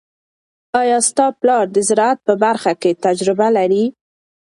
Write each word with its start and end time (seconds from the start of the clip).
آیا 0.81 0.97
ستا 1.09 1.25
پلار 1.39 1.65
د 1.71 1.77
زراعت 1.87 2.19
په 2.27 2.33
برخه 2.43 2.71
کې 2.81 2.91
تجربه 3.05 3.47
لري؟ 3.57 3.85